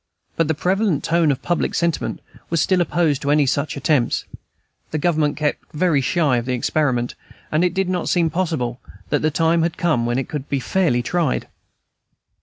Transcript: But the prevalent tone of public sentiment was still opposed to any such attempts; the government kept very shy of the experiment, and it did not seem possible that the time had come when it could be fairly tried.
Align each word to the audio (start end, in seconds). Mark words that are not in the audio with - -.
But 0.35 0.47
the 0.47 0.55
prevalent 0.55 1.03
tone 1.03 1.31
of 1.31 1.43
public 1.43 1.75
sentiment 1.75 2.21
was 2.49 2.59
still 2.59 2.81
opposed 2.81 3.21
to 3.21 3.29
any 3.29 3.45
such 3.45 3.77
attempts; 3.77 4.25
the 4.89 4.97
government 4.97 5.37
kept 5.37 5.63
very 5.73 6.01
shy 6.01 6.37
of 6.37 6.45
the 6.47 6.53
experiment, 6.55 7.13
and 7.51 7.63
it 7.63 7.75
did 7.75 7.87
not 7.87 8.09
seem 8.09 8.31
possible 8.31 8.79
that 9.11 9.21
the 9.21 9.29
time 9.29 9.61
had 9.61 9.77
come 9.77 10.07
when 10.07 10.17
it 10.17 10.27
could 10.27 10.49
be 10.49 10.59
fairly 10.59 11.03
tried. 11.03 11.47